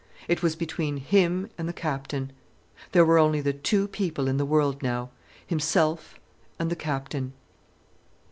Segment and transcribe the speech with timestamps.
[0.27, 2.31] It was between him and the Captain.
[2.91, 6.15] There were only the two people in the world now—himself
[6.57, 7.33] and the Captain.